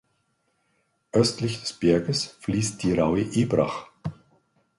Östlich 1.11 1.59
des 1.61 1.73
Berges 1.73 2.25
fließt 2.25 2.81
die 2.81 2.93
Rauhe 2.97 3.21
Ebrach. 3.21 3.87